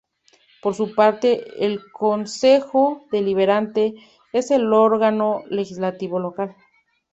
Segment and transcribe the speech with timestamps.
[0.63, 3.93] Por su parte, el Concejo Deliberante
[4.33, 6.55] es el órgano legislativo local.